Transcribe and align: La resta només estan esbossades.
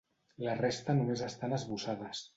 La 0.47 0.55
resta 0.61 0.97
només 1.01 1.23
estan 1.29 1.57
esbossades. 1.59 2.29